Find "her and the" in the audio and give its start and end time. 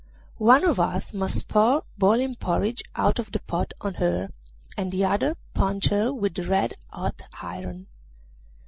4.01-5.05